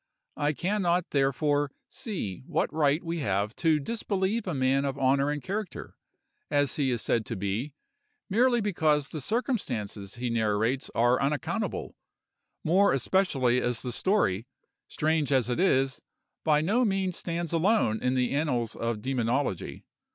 [0.37, 5.29] I can not, therefore, see what right we have to disbelieve a man of honor
[5.29, 5.95] and character,
[6.49, 7.75] as he is said to be,
[8.27, 11.93] merely because the circumstances he narrates are unaccountable,
[12.63, 14.47] more especially as the story,
[14.87, 16.01] strange as it is,
[16.43, 19.85] by no means stands alone in the annals of demonology.